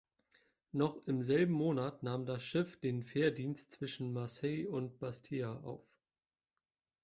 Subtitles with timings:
[0.71, 5.85] Noch im selben Monat nahm das Schiff den Fährdienst zwischen Marseille und Bastia auf.